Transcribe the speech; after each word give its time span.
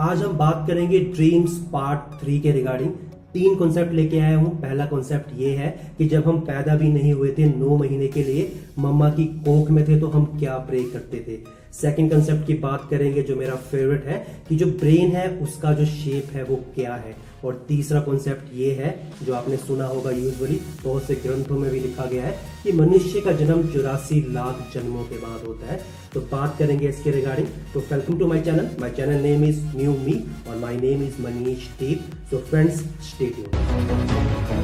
आज 0.00 0.20
हम 0.22 0.36
बात 0.38 0.64
करेंगे 0.66 0.98
ड्रीम्स 1.04 1.56
पार्ट 1.72 2.20
थ्री 2.20 2.38
के 2.40 2.50
रिगार्डिंग 2.52 2.90
तीन 3.32 3.54
कॉन्सेप्ट 3.54 3.92
लेके 3.92 4.18
आया 4.18 4.36
हूँ। 4.36 4.50
पहला 4.60 4.84
कॉन्सेप्ट 4.86 5.30
ये 5.38 5.50
है 5.54 5.70
कि 5.98 6.06
जब 6.08 6.26
हम 6.26 6.38
पैदा 6.40 6.74
भी 6.76 6.88
नहीं 6.88 7.12
हुए 7.12 7.32
थे 7.38 7.46
नौ 7.46 7.76
महीने 7.76 8.08
के 8.08 8.22
लिए, 8.22 8.52
मम्मा 8.78 9.08
की 9.10 9.24
कोख 9.44 9.70
में 9.70 9.86
थे 9.88 9.98
तो 10.00 10.08
हम 10.08 10.24
क्या 10.38 10.56
प्रे 10.58 10.82
करते 10.82 11.24
थे? 11.28 11.36
सेकंड 11.72 12.10
कॉन्सेप्ट 12.12 12.46
की 12.46 12.54
बात 12.54 12.86
करेंगे 12.90 13.22
जो 13.22 13.36
मेरा 13.36 13.54
फेवरेट 13.54 14.04
है 14.04 14.24
कि 14.48 14.56
जो 14.56 14.66
ब्रेन 14.66 15.10
है, 15.10 15.28
उसका 15.38 15.72
जो 15.72 15.86
शेप 15.86 16.32
है 16.32 16.44
वो 16.44 16.56
क्या 16.74 16.94
है? 16.94 17.16
और 17.44 17.64
तीसरा 17.68 18.00
कॉन्सेप्ट 18.00 18.54
ये 18.54 18.70
है, 18.74 18.90
जो 19.22 19.34
आपने 19.34 19.56
सुना 19.56 19.86
होगा 19.86 20.10
यूजली 20.12 20.60
बहुत 20.84 21.06
से 21.06 21.14
ग्रंथों 21.16 21.58
में 21.58 21.70
भी 21.70 21.80
लिखा 21.80 22.04
गया 22.06 22.24
है, 22.24 22.32
कि 22.62 22.72
मनुष्य 22.72 23.20
का 23.20 23.32
जन्म 23.34 23.62
चौरासी 23.72 24.20
लाख 24.32 24.70
जन्मों 24.74 25.04
के 25.04 25.18
बाद 25.18 25.46
होता 25.46 25.72
है। 25.72 25.80
तो 26.14 26.20
बात 26.32 26.56
करेंगे 26.58 26.88
इसके 26.88 27.10
रिगार्डिंग 27.10 27.48
तो 27.74 27.80
welcome 27.90 28.18
to 28.18 28.26
my 28.26 28.40
channel 28.40 28.70
my 28.80 28.90
channel 28.90 29.22
name 29.22 29.44
is 29.44 29.60
new 29.76 29.96
me 29.98 30.22
और 30.48 30.56
my 30.58 30.76
name 30.78 31.02
is 31.06 31.20
Manish 31.22 31.68
Deep 31.80 32.10
so 32.30 32.38
friends 32.50 32.80
stay 33.08 33.26
tuned 33.26 34.57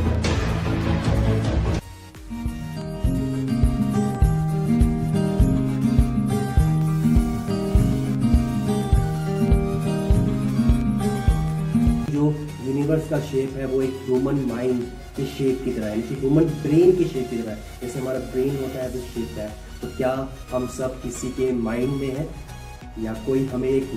universe 12.94 13.10
का 13.10 13.20
शेप 13.20 13.56
है, 13.56 13.66
वो 13.66 13.82
एक 13.82 13.94
ह्यूमन 14.04 14.34
माइंड 14.34 14.82
के 15.16 15.26
शेप 15.26 15.64
की 15.64 15.72
तरह 15.72 15.86
है। 15.86 16.00
ह्यूमन 16.00 16.44
ब्रेन 16.44 16.96
के 16.96 17.04
शेप 17.04 17.30
की 17.30 17.36
तरह 17.36 17.50
है। 17.50 17.58
जैसे 17.82 17.98
हमारा 17.98 18.18
ब्रेन 18.18 18.56
होता 18.56 18.82
है 18.82 18.88
उस 18.88 19.14
शेप 19.14 19.36
का 19.36 19.42
है। 19.42 19.50
तो 19.82 19.96
क्या 19.96 20.28
हम 20.50 20.66
सब 20.68 21.02
किसी 21.02 21.28
के 21.28 21.52
माइंड 21.52 21.90
में 21.90 22.16
है? 22.16 22.28
या 22.98 23.12
कोई 23.12 23.44
हमें 23.46 23.68
एक 23.68 23.90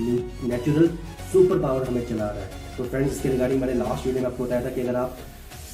नेचुरल 0.43 0.87
सुपर 1.31 1.59
पावर 1.59 1.87
हमें 1.87 2.07
चला 2.07 2.29
रहा 2.29 2.43
है? 2.43 2.49
तो 2.77 2.83
फ्रेंड्स 2.83 3.11
इसके 3.11 3.29
रिगार्डिंग 3.29 3.61
मैंने 3.61 3.73
लास्ट 3.73 4.05
वीडियो 4.05 4.23
में 4.23 4.31
आपको 4.31 4.45
बताया 4.45 4.65
था 4.65 4.69
कि 4.69 4.81
अगर 4.81 4.95
आप 4.95 5.17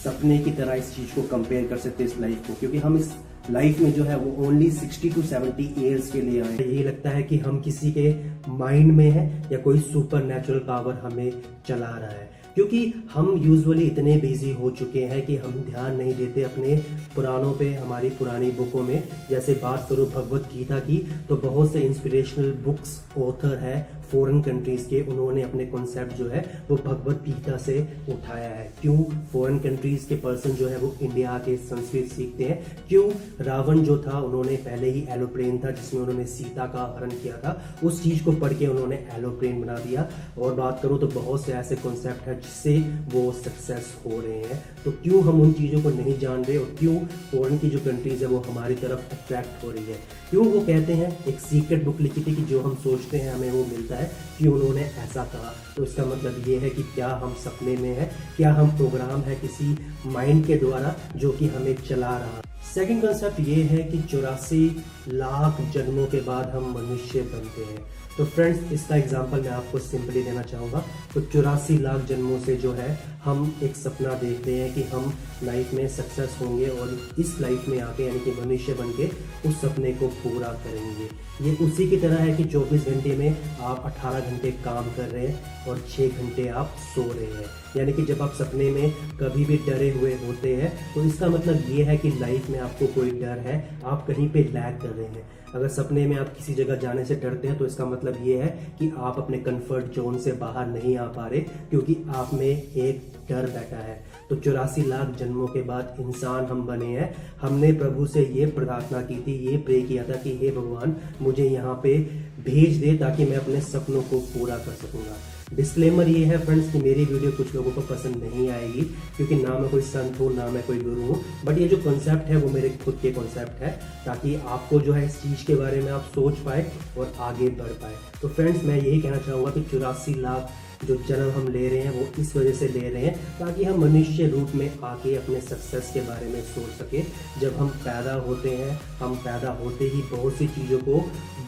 सपने 0.04 0.40
की 0.40 0.52
तरह 0.52 0.74
इस 0.74 0.96
चीज़ 0.96 1.16
को 1.16 1.22
कंपेयर 1.22 1.68
कर 1.68 1.78
सकते 1.78 2.04
इस 2.04 2.20
लाइफ 2.20 2.48
को, 2.48 2.54
क्योंकि 2.54 2.78
हम 2.78 2.98
इस 2.98 3.14
लाइफ 3.52 3.80
में 3.80 3.94
जो 3.94 4.04
है, 4.04 4.18
वो 4.18 4.48
ओनली 4.48 4.72
60 4.72 5.16
टू 5.16 5.22
70 5.22 5.74
ईयर्स 5.78 6.12
के 6.12 6.22
लिए 6.22 6.42
आए 6.42 6.58
यही 6.58 6.84
लगता 6.84 7.10
है 7.10 7.24
कि 7.24 7.38
हम 7.38 7.62
किसी 7.62 7.92
के 7.92 8.16
माइंड 8.52 8.92
में 8.92 9.12
है, 9.12 9.50
या 9.52 9.58
कोई 9.58 9.80
सुपर 9.80 10.24
नेचुरल 10.24 10.60
पावर 10.60 10.94
हमें 10.94 11.42
चला 11.68 11.98
रहा 11.98 12.10
है। 12.10 12.43
क्योंकि 12.56 12.82
हम 13.14 13.32
यूजुअली 13.44 13.84
इतने 13.84 14.16
बिज़ी 14.18 14.52
हो 14.54 14.70
चुके 14.72 15.04
हैं 15.04 15.26
कि 15.26 15.36
हम 15.36 15.52
ध्यान 15.70 15.96
नहीं 15.96 16.14
देते 16.16 16.44
अपने 16.44 16.76
पुरानों 17.16 17.52
पे, 17.54 17.74
हमारी 17.74 18.10
पुरानी 18.10 18.52
बुकों 18.52 18.84
में। 18.84 19.04
जैसे 19.30 19.54
बात 19.54 19.86
करूँ 19.90 20.08
भगवत 20.12 20.50
गीता 20.54 20.80
की 20.80 20.98
तो 21.30 21.36
बहुत 21.38 21.72
से 21.74 21.80
इंस्पिरेशनल 21.80 22.52
बुक्स 22.66 23.00
ऑथर 23.18 23.58
है 23.58 24.03
फॉरेन 24.14 24.42
कंट्रीज़ 24.42 24.88
के 24.88 25.02
उन्होंने 25.02 25.42
अपने 25.42 25.66
कॉन्सेप्ट 25.66 26.14
जो 26.14 26.30
है, 26.30 26.66
वो 26.70 26.78
भगवत 26.78 27.24
गीता 27.26 27.58
से 27.58 27.88
उठाया 28.10 28.50
है। 28.50 28.74
क्यों 28.82 29.04
फॉरेन 29.34 29.60
कंट्रीज़ 29.60 30.08
के 30.08 30.16
पर्सन 30.16 30.52
जो 30.52 30.68
है, 30.68 30.78
वो 30.78 30.96
इंडिया 31.02 31.38
के 31.38 31.58
संस्कृत 31.58 32.06
सीखते 32.06 32.44
हैं? 32.44 32.78
क्यों 32.90 33.12
रावण 33.42 33.80
जो 33.80 33.98
था, 33.98 34.20
उन्होंने 34.20 34.56
पहले 34.56 34.90
ही 34.90 35.06
एलोप्लेन 35.10 35.58
था, 35.58 35.72
जिसमें 35.72 36.02
उन्होंने 36.02 36.26
सीता 36.26 36.66
का 36.66 36.98
हरण 37.00 37.10
किया 37.10 37.38
था, 37.38 37.78
उस 37.84 38.04
चीज़ 38.04 38.24
को 38.24 38.32
पढ़ 38.32 38.54
के 38.54 38.68
उन्होंने 38.68 39.08
एलोप्लेन 39.18 39.62
बना 39.62 39.76
दिया। 39.76 40.10
और 40.38 40.54
बात 40.54 40.80
करूँ 40.84 41.00
तो 41.00 41.08
बहुत 41.08 41.46
से 41.46 41.54
ऐसे 41.54 41.76
कॉन्सेप्ट 41.76 42.28
है, 42.28 42.36
जिससे 42.36 42.78
वो 43.14 43.32
सक्सेस 43.32 43.96
हो 44.06 44.22
रहे 44.22 44.40
हैं। 44.40 44.64
तो 44.86 44.92
क्यों 44.92 45.24
हम 45.24 45.42
उन 45.42 45.54
चीज़ों 45.54 45.82
को 45.82 45.90
नहीं 45.90 46.20
जान 46.20 46.44
रहे, 46.44 46.58
और 46.58 46.76
क्यों 46.80 46.98
फॉरेन 47.00 47.58
की 47.58 47.70
जो 47.70 47.80
कंट्रीज़ 47.80 48.22
है, 48.22 48.28
वो 48.28 48.38
हमारी 48.38 48.76
तरफ़ 48.76 49.12
अट्रैक्ट 49.12 49.64
हो 49.64 49.72
रही 49.72 49.86
है? 49.86 49.98
क्यों 50.30 50.46
वो 50.46 50.60
कहते 50.60 50.94
हैं, 50.94 51.26
एक 51.26 51.40
सीक्रेट 51.40 51.84
बुक 51.84 52.02
लिखी 52.02 52.22
थी 52.22 52.36
कि 52.36 52.42
जो 52.42 52.62
हम 52.62 52.76
सोचते 52.76 53.18
हैं, 53.18 53.34
हमें 53.34 53.52
वो 53.52 53.66
मिलता 53.66 53.96
है। 53.96 54.03
कि 54.40 54.48
उन्होंने 54.48 54.82
ऐसा 54.82 55.24
कहा। 55.24 55.54
तो 55.78 55.84
इसका 55.84 56.06
मतलब 56.06 56.44
ये 56.48 56.58
है 56.58 56.70
कि 56.70 56.84
क्या 56.84 57.08
हम 57.24 57.34
सपने 57.34 57.78
में 57.78 57.96
है? 57.96 58.12
क्या 58.38 58.54
हम 58.54 58.78
प्रोग्राम 58.78 59.22
है 59.22 59.36
किसी 59.36 59.78
माइंड 60.06 60.46
के 60.46 60.56
द्वारा 60.56 60.96
जो 61.16 61.32
कि 61.32 61.48
हमें 61.48 61.76
चला 61.76 62.18
रहा 62.18 62.42
सेकंड 62.74 63.02
कंसेप्ट 63.02 63.40
ये 63.40 63.64
है 63.64 63.84
कि 63.84 64.02
चौरासी 64.02 64.84
लाख 65.08 65.62
जन्मों 65.74 66.06
के 66.06 66.22
बाद 66.22 66.50
हम 66.50 66.72
मनुष्य 66.72 67.22
बनते 67.22 67.62
हैं। 67.62 67.86
तो 68.18 68.26
फ्रेंड्स 68.26 68.72
इसका 68.72 68.96
एग्जांपल 68.96 69.42
मैं 69.42 69.50
आपको 69.50 69.80
सिंपली 69.80 70.24
देना 70.24 70.42
चाहूँगा। 70.42 70.84
तो 71.14 71.22
चौरासी 71.22 71.78
लाख 71.78 72.06
जन्मों 72.06 72.40
से 72.40 72.56
जो 72.56 72.74
है 72.74 73.13
हम 73.26 73.54
एक 73.64 73.76
सपना 73.76 74.14
देखते 74.20 74.54
हैं 74.54 74.74
कि 74.74 74.84
हम 74.86 75.14
लाइफ 75.44 75.74
में 75.74 75.88
सक्सेस 75.88 76.38
होंगे 76.42 76.68
और 76.70 76.90
इस 77.20 77.36
लाइफ 77.42 77.68
में 77.70 77.80
आके 77.82 78.06
यानी 78.06 78.20
कि 78.20 78.32
मनुष्य 78.32 78.74
बन 78.74 78.92
के 78.92 79.08
उस 79.50 79.62
सपने 79.62 79.92
को 79.94 80.08
पूरा 80.18 80.48
करेंगे। 80.64 81.08
ये 81.42 81.56
उसी 81.66 81.90
की 81.90 81.98
तरह 81.98 82.18
है 82.18 82.36
कि 82.38 82.44
24 82.46 82.88
घंटे 82.90 83.16
में 83.18 83.30
आप 83.62 83.86
18 83.86 84.30
घंटे 84.30 84.52
काम 84.66 84.90
कर 84.96 85.08
रहे 85.10 85.28
हैं 85.28 85.68
और 85.68 85.80
6 85.90 86.22
घंटे 86.22 86.48
आप 86.50 86.76
सो 86.86 87.02
रहे 87.04 87.32
हैं। 87.34 87.46
यानी 87.78 87.94
कि 87.94 88.04
जब 88.06 88.22
आप 88.22 88.34
सपने 88.34 88.70
में 88.72 88.92
कभी 89.20 89.46
भी 89.46 89.58
डरे 89.68 89.90
हुए 89.92 90.14
होते 90.26 90.56
हैं 90.56 90.72
तो 90.94 91.04
इसका 91.04 91.28
मतलब 91.30 91.70
ये 91.70 91.84
है 91.84 91.98
कि 91.98 92.10
लाइफ 92.20 92.50
में 92.50 92.60
आपको 92.60 92.88
कोई 92.96 93.12
डर 93.12 93.40
है, 93.40 93.58
आप 93.86 94.06
कहीं 94.08 94.30
पे 94.30 94.44
लैग 94.44 94.82
कर 94.82 94.90
रहे 94.90 95.08
हैं। 95.08 95.32
अगर 95.56 95.68
सपने 95.70 96.06
में 96.08 96.16
आप 96.18 96.34
किसी 96.38 96.54
जगह 96.54 96.76
जाने 96.76 97.04
से 97.06 97.16
डरते 97.16 97.48
हैं 97.48 97.58
तो 97.58 97.66
इसका 97.66 97.86
मतलब 97.86 98.24
ये 98.26 98.38
है 98.38 98.48
कि 98.80 98.92
आप 98.98 99.18
अपने 99.20 99.38
कंफर्ट 99.40 99.92
जोन 99.96 100.18
से 100.20 100.32
बाहर 100.38 100.68
नहीं 100.68 100.96
आ 100.98 101.06
पा 101.08 101.28
रहे, 101.28 101.40
क्योंकि 101.40 101.98
आप 102.16 102.34
में 102.34 102.48
एक 102.48 103.12
डर 103.30 103.46
बैठा 103.46 103.78
है। 103.78 104.04
तो 104.30 104.36
चौरासी 104.36 104.82
लाख 104.82 105.16
जन्मों 105.16 105.48
के 105.48 105.62
बाद 105.62 105.96
इंसान 106.00 106.46
हम 106.46 106.66
बने 106.66 106.86
हैं। 106.86 107.16
हमने 107.42 107.72
प्रभु 107.74 108.06
से 108.06 108.26
ये 108.26 108.46
प्रार्थना 108.46 109.02
की 109.02 109.16
थी, 109.18 109.52
ये 109.52 109.58
प्रे 109.58 109.82
किया 109.82 110.04
था 110.04 110.14
कि 110.14 110.38
हे 110.38 110.52
भगवान, 110.52 110.96
मुझे 111.22 111.46
यहाँ 111.46 111.80
पे 111.84 112.24
भेज 112.40 112.78
दे 112.78 112.98
ताकि 112.98 113.26
मैं 113.26 113.38
अपने 113.38 113.62
सपनों 113.62 114.02
को 114.04 114.20
पूरा 114.30 114.58
कर 114.58 114.72
सकूँगा। 114.78 115.16
डिस्क्लेमर 115.56 116.08
ये 116.08 116.24
है 116.26 116.38
फ्रेंड्स 116.46 116.72
कि 116.72 116.80
मेरी 116.80 117.04
वीडियो 117.06 117.32
कुछ 117.32 117.54
लोगों 117.56 117.72
को 117.72 117.82
पसंद 117.82 118.24
नहीं 118.24 118.50
आएगी, 118.50 118.82
क्योंकि 119.18 119.36
ना 119.36 119.58
मैं 119.60 119.70
कोई 119.70 119.82
संत 119.82 120.20
हूँ, 120.20 120.34
ना 120.36 120.48
मैं 120.48 120.64
कोई 120.64 120.80
गुरु 120.80 121.02
हूँ 121.02 121.20
बट 121.46 121.58
ये 121.58 121.68
जो 121.68 121.78
कॉन्सेप्ट 121.78 122.30
है, 122.30 122.38
वो 122.38 122.50
मेरे 122.50 122.70
खुद 122.86 122.98
के 123.02 123.12
कॉन्सेप्ट 123.12 123.62
है, 123.62 123.72
ताकि 124.06 124.36
आपको 124.36 124.80
जो 124.80 124.94
है 124.94 125.06
इस 125.06 125.22
चीज़ 125.22 125.46
के 125.48 125.56
बारे 125.56 125.82
में 125.82 125.92
आप 125.92 126.10
सोच 126.16 126.40
पाए 126.40 126.66
और 126.98 127.14
आगे 127.20 127.50
बढ़ 127.52 127.74
पाए। 127.84 127.96
तो 128.22 128.28
फ्रेंड्स 128.30 128.64
मैं 128.64 128.82
यही 128.82 129.02
कहना 129.02 129.18
चाहूँगा 129.18 129.52
कि 129.52 129.62
चौरासी 129.72 130.14
लाख 130.14 130.52
जो 130.86 130.96
जन्म 131.08 131.30
हम 131.32 131.48
ले 131.48 131.68
रहे 131.70 131.80
हैं, 131.80 131.92
वो 131.92 132.22
इस 132.22 132.36
वजह 132.36 132.54
से 132.54 132.68
ले 132.68 132.90
रहे 132.90 133.02
हैं, 133.02 133.14
ताकि 133.40 133.64
हम 133.64 133.80
मनुष्य 133.82 134.26
रूप 134.28 134.56
में 134.56 134.80
आके 134.84 135.16
अपने 135.16 135.42
सक्सेस 135.42 135.92
के 135.94 136.02
बारे 136.02 136.28
में 136.28 136.42
सोच 136.44 136.72
सके। 136.80 137.04
जब 137.42 137.56
हम 137.58 137.68
पैदा 137.84 138.14
होते 138.26 138.50
हैं, 138.50 138.80
हम 139.00 139.16
पैदा 139.18 139.52
होते 139.54 139.86
ही 139.86 140.02
बहुत 140.12 140.34
सी 140.34 140.48
चीज़ों 140.48 140.80
को 140.80 141.00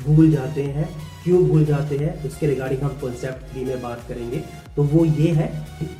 भूल 0.03 0.29
जाते 0.31 0.61
हैं 0.61 0.74
Eh 0.75 1.14
क्यों 1.25 1.41
भूल 1.43 1.63
जाते 1.65 1.97
हैं, 1.97 2.11
उसके 2.25 2.47
रिगार्डिंग 2.47 2.81
हम 2.81 2.97
कॉन्सेप्ट 3.01 3.51
थ्री 3.51 3.63
में 3.65 3.81
बात 3.81 4.01
करेंगे। 4.07 4.41
तो 4.75 4.83
वो 4.83 5.05
ये 5.05 5.29
है 5.31 5.47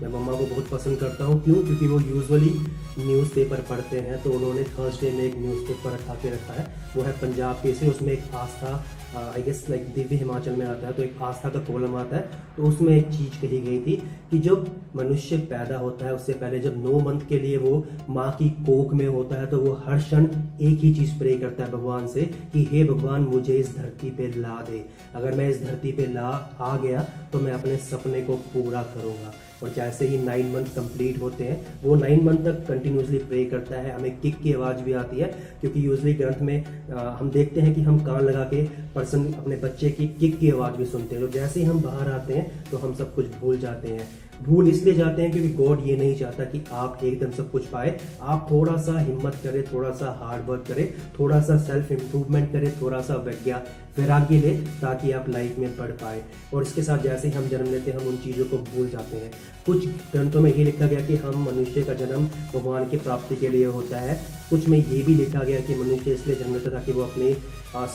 मैं 0.02 0.09
मम्मा 0.09 0.34
को 0.34 0.46
बहुत 0.46 0.68
पसंद 0.69 0.97
करता 1.00 1.25
हूँ। 1.25 1.44
क्यों? 1.44 1.56
क्योंकि 1.58 1.88
वो 1.88 2.00
यूजुअली 2.00 2.52
न्यूज़पेपर 3.00 3.62
पढ़ते 3.69 4.00
हैं 4.00 4.22
तो 4.24 4.31
उन्होंने 4.31 4.63
थर्सडे 4.75 5.12
में 5.12 5.24
एक 5.24 5.38
न्यूज़पेपर 5.38 5.91
रखा 5.91 6.13
के 6.13 6.30
रखा 6.30 6.53
है। 6.53 6.66
वो 6.96 7.03
है 7.03 7.12
पंजाब 7.22 7.56
केसरी, 7.56 7.90
उसमें 7.90 8.12
एक 8.13 8.36
आस्था 8.36 8.84
I 9.16 9.41
guess 9.44 9.66
like 9.69 9.88
Divya 9.96 10.16
Himachal 10.16 10.56
में 10.56 10.66
आता 10.66 10.88
है 10.88 10.94
तो 10.94 11.03
एक 11.03 11.22
आस्था 11.22 11.50
का 11.50 11.59
कॉलम 11.62 11.96
आता 11.96 12.16
है। 12.18 12.30
तो 12.57 12.63
उसमें 12.63 12.96
एक 12.97 13.07
चीज़ 13.07 13.42
कही 13.42 13.59
गई 13.62 13.80
थी 13.80 13.96
कि 14.31 14.40
जब 14.40 14.69
मनुष्य 14.96 15.38
पैदा 15.50 15.78
होता 15.78 16.06
है, 16.06 16.13
उससे 16.16 16.34
पहले 16.34 16.59
जब 16.59 16.78
नौ 16.84 17.00
मंथ 17.00 17.22
के 17.30 17.40
लिए 17.40 17.57
वो 17.57 17.86
माँ 18.09 18.31
की 18.31 18.50
कोख 18.62 18.94
में 18.94 19.07
होता 19.07 19.40
है 19.42 19.47
तो 19.47 19.59
वो 19.59 19.74
हर 19.86 19.97
क्षण 19.97 20.25
एक 20.62 20.80
ही 20.80 20.94
चीज़ 20.94 21.18
प्रे 21.19 21.38
करता 21.38 21.63
है 21.63 21.72
भगवान 21.72 22.07
से 22.07 22.22
कि, 22.53 22.68
हे 22.72 22.84
भगवान, 22.84 23.22
मुझे 23.24 23.53
इस 23.56 23.75
धरती 23.78 24.09
पे 24.09 24.28
ला 24.38 24.63
दे। 24.69 24.86
अगर 25.16 25.36
मैं 25.36 25.50
इस 25.50 25.64
धरती 25.64 25.92
पे 25.92 26.06
ला 26.14 26.30
आ 26.62 26.76
गया 26.78 27.03
तो 27.34 27.40
मैं 27.40 27.52
अपने 27.53 27.78
सपने 27.81 28.22
को 28.22 28.36
पूरा 28.53 28.81
करूँगा। 28.96 29.34
और 29.64 29.70
जैसे 29.70 30.08
ही 30.08 30.18
नाइन 30.18 30.52
मंथ 30.53 30.66
कंप्लीट 30.76 31.22
होते 31.22 31.44
हैं 31.44 31.81
वो 31.84 31.96
नाइन 31.96 32.24
मंथ 32.24 32.44
तक 32.46 32.66
कंटिन्यूसली 32.68 33.18
प्रे 33.20 33.44
करता 33.46 33.75
है। 33.75 33.92
हमें 33.92 34.20
किक 34.22 34.42
की 34.42 34.54
आवाज़ 34.54 34.81
भी 34.84 34.94
आती 34.94 35.20
है 35.20 35.28
क्योंकि 35.62 35.86
यूजली 35.86 36.14
ग्रंथ 36.14 36.42
में 36.42 36.92
आ, 36.92 37.09
हम 37.12 37.30
देखते 37.31 37.62
हैं 37.62 37.74
कि 37.75 37.81
हम 37.81 38.00
कान 38.06 38.22
लगा 38.24 38.44
के 38.44 38.64
पर्सन 38.96 39.25
अपने 39.34 39.56
बच्चे 39.58 39.90
की 39.92 40.08
किक 40.20 40.38
की 40.40 40.50
आवाज़ 40.52 40.75
भी 40.75 40.86
सुनते 40.86 41.16
हैं। 41.16 41.25
तो 41.25 41.31
जैसे 41.31 41.59
ही 41.59 41.66
हम 41.66 41.81
बाहर 41.81 42.12
आते 42.12 42.34
हैं 42.34 42.64
तो 42.72 42.78
हम 42.78 42.94
सब 42.96 43.16
कुछ 43.16 43.25
भूल 43.40 43.58
जाते 43.59 43.88
हैं। 43.88 44.07
भूल 44.44 44.68
इसलिए 44.70 44.94
जाते 44.96 45.22
हैं 45.22 45.32
क्योंकि 45.32 45.50
गॉड 45.54 45.88
ये 45.88 45.96
नहीं 45.98 46.16
चाहता 46.16 46.44
कि 46.44 46.64
आप 46.72 47.00
एकदम 47.04 47.32
सब 47.32 47.52
कुछ 47.52 47.66
पाए। 47.66 47.98
आप 48.22 48.48
थोड़ा 48.52 48.76
सा 48.78 49.00
हिम्मत 49.00 49.36
करें 49.44 49.64
थोड़ा 49.64 49.92
सा 49.92 50.12
हार्ड 50.22 50.46
वर्क 50.46 50.66
करें 50.68 50.88
थोड़ा 51.20 51.40
सा 51.42 51.58
सेल्फ 51.58 51.92
इम्प्रूवमेंट 51.92 52.52
करें 52.52 52.72
थोड़ा 52.82 53.02
सा 53.02 53.16
वैज्ञा 53.16 53.62
वैराग्य 53.98 54.40
ले 54.40 54.52
ताकि 54.82 55.12
आप 55.12 55.30
लाइफ 55.30 55.58
में 55.60 55.70
बढ़ 55.78 55.92
पाए। 55.92 56.22
और 56.54 56.64
इसके 56.64 56.82
साथ 56.84 56.98
जैसे 56.98 57.28
ही 57.28 57.34
हम 57.34 57.48
जन्म 57.48 57.72
लेते 57.72 57.92
हैं, 57.92 58.00
हम 58.00 58.08
उन 58.08 58.18
चीज़ों 58.18 58.46
को 58.46 58.58
भूल 58.58 58.90
जाते 58.90 59.18
हैं। 59.18 59.32
कुछ 59.66 59.86
ग्रंथों 59.88 60.42
में 60.42 60.54
ये 60.56 60.64
लिखा 60.64 60.88
गया 60.88 61.06
कि 61.08 61.16
हम 61.16 61.46
मनुष्य 61.46 61.84
का 61.84 61.94
जन्म 61.94 62.26
भगवान 62.54 62.86
की 62.86 62.98
प्राप्ति 62.98 63.36
के 63.36 63.50
लिए 63.50 63.66
होता 63.66 63.98
है। 63.98 64.20
कुछ 64.50 64.68
में 64.69 64.77
ये 64.77 65.01
भी 65.03 65.15
लिखा 65.15 65.39
गया 65.39 65.59
कि 65.59 65.75
मनुष्य 65.75 66.13
इसलिए 66.13 66.36
जन्म 66.36 66.53
लेता 66.53 66.71
ताकि 66.71 66.92
वो 66.92 67.01
अपने 67.01 67.33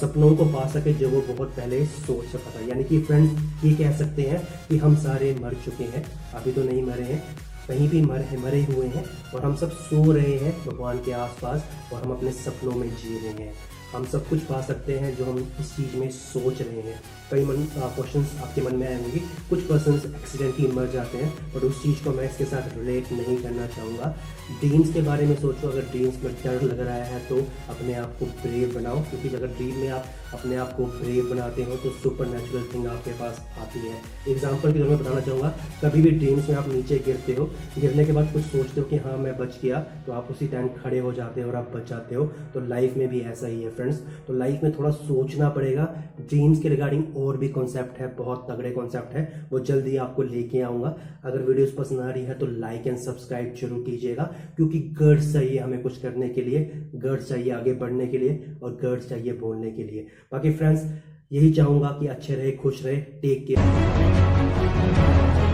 सपनों 0.00 0.35
को 0.37 0.44
पा 0.47 0.67
सके 0.70 0.93
जो 0.94 1.08
वो 1.11 1.20
बहुत 1.29 1.49
पहले 1.50 1.85
सोच 1.87 2.26
सका 2.29 2.55
था। 2.55 2.67
यानी 2.69 2.85
कि 2.85 3.00
फ्रेंड 3.02 3.64
ये 3.64 3.75
कह 3.75 3.97
सकते 3.99 4.23
हैं 4.23 4.43
कि 4.69 4.79
हम 4.79 4.97
सारे 5.02 5.35
मर 5.35 5.55
चुके 5.64 5.85
हैं, 5.87 6.05
अभी 6.35 6.52
तो 6.52 6.62
नहीं 6.64 6.82
मरे 6.82 7.05
हैं, 7.05 7.23
कहीं 7.69 7.88
भी 7.88 8.00
मरे 8.02 8.37
मरे 8.37 8.62
हुए 8.64 8.87
हैं 8.88 9.05
और 9.35 9.44
हम 9.44 9.56
सब 9.56 9.73
सो 9.81 10.11
रहे 10.12 10.37
हैं 10.38 10.55
भगवान 10.67 10.99
के 11.05 11.12
आसपास 11.14 11.64
और 11.93 12.02
हम 12.02 12.11
अपने 12.11 12.32
सपनों 12.35 12.75
में 12.75 12.88
जी 12.93 13.19
रहे 13.19 13.44
हैं। 13.44 13.55
हम 13.93 14.05
सब 14.07 14.29
कुछ 14.29 14.41
पा 14.41 14.61
सकते 14.63 14.99
हैं 14.99 15.17
जो 15.17 15.25
हम 15.25 15.39
इस 15.61 15.71
चीज़ 15.77 15.97
में 15.97 16.09
सोच 16.11 16.61
रहे 16.63 16.81
हैं। 16.81 17.01
कई 17.31 17.45
मन 17.45 17.65
क्वेश्चन 17.75 18.27
आपके 18.43 18.63
मन 18.63 18.77
में 18.77 18.87
आएँगे। 18.89 19.21
कुछ 19.51 19.61
पर्सन 19.63 19.95
एक्सीडेंटली 20.17 20.69
मर 20.69 20.87
जाते 20.91 21.19
हैं 21.19 21.55
और 21.55 21.65
उस 21.65 21.83
चीज़ 21.83 22.05
को 22.05 22.11
मैं 22.11 22.31
इसके 22.31 22.45
साथ 22.45 22.77
रिलेट 22.79 23.13
नहीं 23.13 23.37
करना 23.37 23.67
चाहूँगा। 23.67 24.15
ड्रीम्स 24.61 24.93
के 24.95 25.03
बारे 25.03 25.27
में 25.27 25.37
सोचो। 25.41 25.69
अगर 25.69 25.91
ड्रीम्स 25.91 26.23
में 26.25 26.35
डर 26.45 26.63
लग 26.63 26.81
रहा 26.81 26.95
है 26.95 27.21
तो 27.29 27.41
अपने 27.69 27.95
आप 27.95 28.17
को 28.21 28.27
ब्रेव 28.43 28.75
बनाओ। 28.75 29.01
क्योंकि 29.01 29.37
अगर 29.37 29.47
ड्रीम 29.49 29.77
में 29.77 29.89
आप 29.89 30.07
अपने 30.32 30.56
आप 30.56 30.73
को 30.73 30.85
ब्रेव 30.88 31.29
बनाते 31.31 31.62
हो 31.62 31.77
तो 31.77 31.91
सुपर 31.93 32.27
नेचुरल 32.29 32.65
थिंग 32.75 32.87
आपके 32.88 33.12
पास 33.15 33.41
आती 33.59 33.81
है। 33.81 33.94
एग्ज़ाम्पल 34.29 34.73
के 34.73 34.79
तौर 34.79 34.88
में 34.88 34.99
बताना 34.99 35.21
चाहूँगा, 35.21 35.49
कभी 35.82 36.03
भी 36.03 36.11
ड्रीम्स 36.12 36.49
में 36.49 36.56
आप 36.56 36.69
नीचे 36.69 36.99
गिरते 37.06 37.35
हो, 37.35 37.44
गिरने 37.79 38.05
के 38.05 38.12
बाद 38.12 38.32
कुछ 38.32 38.43
सोचते 38.44 38.81
हो 38.81 38.87
कि 38.88 38.97
हाँ 38.99 39.17
मैं 39.19 39.37
बच 39.38 39.59
गया 39.62 39.81
तो 40.06 40.12
आप 40.12 40.29
उसी 40.31 40.49
टाइम 40.49 40.69
खड़े 40.77 40.99
हो 40.99 41.12
जाते 41.12 41.43
हो 41.43 41.49
और 41.50 41.56
आप 41.56 41.73
बच 41.75 41.88
जाते 41.91 42.15
हो। 42.15 42.25
तो 42.55 42.61
लाइफ 42.67 42.97
में 42.97 43.09
भी 43.09 43.21
ऐसा 43.23 43.47
ही 43.47 43.62
है 43.62 43.71
फ्रेंड्स 43.71 43.99
तो 44.27 44.35
लाइफ 44.35 44.62
में 44.62 44.73
थोड़ा 44.79 44.91
सोचना 44.93 45.49
पड़ेगा। 45.50 45.85
ड्रीम्स 46.21 46.62
के 46.62 46.69
रिगार्डिंग 46.69 47.17
और 47.17 47.37
भी 47.37 47.49
कॉन्सेप्ट 47.50 48.00
है, 48.00 48.15
बहुत 48.17 48.47
तगड़े 48.50 48.71
कॉन्सेप्ट 48.71 49.15
है। 49.15 49.49
वो 49.50 49.59
जल्दी 49.61 49.97
आपको 49.99 50.23
लेके 50.25 50.61
आऊँगा। 50.62 50.97
अगर 51.25 51.43
वीडियोज़ 51.43 51.75
पसंद 51.77 52.00
आ 52.00 52.11
रही 52.11 52.25
है 52.25 52.38
तो 52.38 52.47
लाइक 52.49 52.87
एंड 52.87 52.97
सब्सक्राइब 52.99 53.55
ज़रूर 53.61 53.82
कीजिएगा, 53.85 54.23
क्योंकि 54.56 54.79
गर्ड्स 55.00 55.32
चाहिए 55.32 55.59
हमें 55.59 55.82
कुछ 55.82 56.00
करने 56.03 56.29
के 56.29 56.43
लिए 56.43 56.65
गर्ड्स 56.97 57.29
चाहिए 57.29 57.53
आगे 57.53 57.73
बढ़ने 57.75 58.06
के 58.06 58.19
लिए 58.19 58.55
और 58.62 58.79
गर्ड्स 58.82 59.09
चाहिए 59.09 59.32
बोलने 59.35 59.71
के 59.71 59.82
लिए। 59.82 60.06
बाकी 60.32 60.52
फ्रेंड्स 60.52 60.87
यही 61.32 61.52
चाहूँगा 61.55 61.88
कि 62.00 62.06
अच्छे 62.06 62.34
रहे 62.34 62.52
खुश 62.56 62.84
रहे 62.84 62.96
टेक 63.22 63.46
केयर 63.46 65.50